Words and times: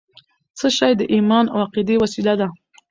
څه 0.59 0.67
شی 0.77 0.91
د 0.97 1.01
ایمان 1.13 1.45
او 1.53 1.57
عقیدې 1.65 1.95
وسله 1.99 2.33
ده؟ 2.39 2.47